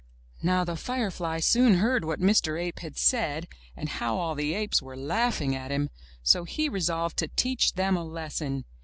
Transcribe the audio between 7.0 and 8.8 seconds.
to teach them a lesson.